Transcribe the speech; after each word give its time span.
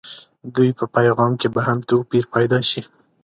دوی 0.55 0.69
په 0.79 0.85
پیغام 0.95 1.31
کې 1.39 1.47
به 1.53 1.61
هم 1.67 1.79
توپير 1.89 2.23
پيدا 2.35 2.59
شي. 2.69 2.81